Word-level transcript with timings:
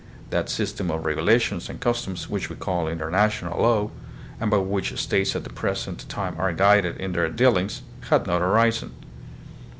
That 0.31 0.49
system 0.49 0.89
of 0.89 1.05
regulations 1.05 1.69
and 1.69 1.79
customs 1.79 2.27
which 2.27 2.49
we 2.49 2.55
call 2.55 2.87
International 2.87 3.61
Law, 3.61 3.91
and 4.39 4.49
by 4.49 4.57
which 4.57 4.99
states 4.99 5.35
at 5.35 5.43
the 5.43 5.51
present 5.53 6.09
time 6.09 6.33
are 6.39 6.51
guided 6.53 6.97
in 6.97 7.11
their 7.11 7.29
dealings, 7.29 7.83
had 8.09 8.25
not 8.25 8.41
arisen. 8.41 8.93